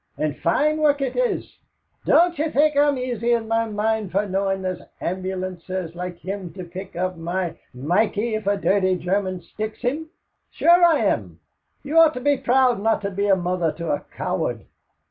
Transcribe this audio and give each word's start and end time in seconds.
And 0.17 0.35
fine 0.39 0.77
work 0.77 0.99
it 1.01 1.15
is. 1.15 1.59
Don't 2.05 2.39
you 2.39 2.49
think 2.49 2.75
I'm 2.75 2.97
easier 2.97 3.37
in 3.37 3.47
my 3.47 3.65
mind 3.67 4.11
for 4.11 4.25
knowin' 4.25 4.63
there's 4.63 4.81
ambulancers 4.99 5.93
like 5.93 6.17
him 6.17 6.51
to 6.53 6.63
pick 6.63 6.95
up 6.95 7.17
my 7.17 7.59
Mikey 7.75 8.33
if 8.33 8.47
a 8.47 8.57
dirty 8.57 8.95
German 8.95 9.41
sticks 9.43 9.81
him? 9.81 10.09
Sure 10.49 10.83
I 10.83 11.01
am. 11.05 11.39
You 11.83 11.99
ought 11.99 12.15
to 12.15 12.19
be 12.19 12.35
that 12.37 12.45
proud 12.45 12.81
not 12.81 13.01
to 13.03 13.11
be 13.11 13.31
mother 13.31 13.71
to 13.73 13.91
a 13.91 13.99
coward." 14.17 14.65